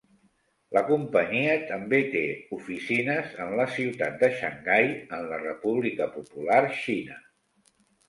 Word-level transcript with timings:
La 0.77 0.81
companyia 0.85 1.51
també 1.71 1.99
té 2.15 2.23
oficines 2.57 3.37
en 3.47 3.55
la 3.61 3.69
ciutat 3.77 4.19
de 4.27 4.33
Xangai, 4.41 4.93
en 5.21 5.31
la 5.35 5.41
República 5.47 6.13
Popular 6.21 6.61
Xina. 6.85 7.25